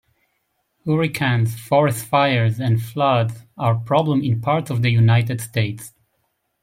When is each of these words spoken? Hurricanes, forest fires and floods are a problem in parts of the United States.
Hurricanes, 0.83 1.59
forest 1.59 2.05
fires 2.05 2.59
and 2.59 2.81
floods 2.81 3.45
are 3.55 3.75
a 3.75 3.79
problem 3.79 4.23
in 4.23 4.41
parts 4.41 4.71
of 4.71 4.81
the 4.81 4.89
United 4.89 5.39
States. 5.41 5.93